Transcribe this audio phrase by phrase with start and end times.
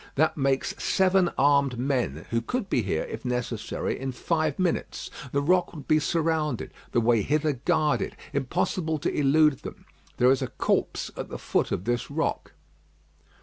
[0.15, 5.11] That makes seven armed men who could be here, if necessary, in five minutes.
[5.31, 8.17] The rock would be surrounded; the way hither guarded.
[8.33, 9.85] Impossible to elude them.
[10.17, 12.53] There is a corpse at the foot of this rock."